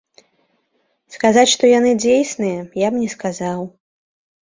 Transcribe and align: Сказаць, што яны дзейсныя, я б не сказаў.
Сказаць, 1.17 1.53
што 1.55 1.63
яны 1.73 1.91
дзейсныя, 2.03 2.59
я 2.87 2.93
б 2.97 3.07
не 3.07 3.15
сказаў. 3.19 3.59